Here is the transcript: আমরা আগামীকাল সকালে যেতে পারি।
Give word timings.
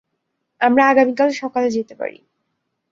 আমরা 0.61 0.83
আগামীকাল 0.87 1.29
সকালে 1.41 1.69
যেতে 1.69 1.93
পারি। 1.95 2.19